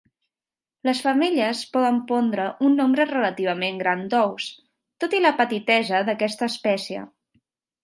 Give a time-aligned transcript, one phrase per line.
[0.87, 4.49] Les femelles poden pondre un nombre relativament gran d'ous,
[5.05, 7.07] tot i la petitesa d'aquesta espècie.